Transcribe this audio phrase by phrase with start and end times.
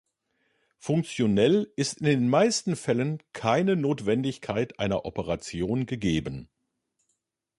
[0.79, 6.49] Funktionell ist in den meisten Fällen keine Notwendigkeit einer Operation gegeben.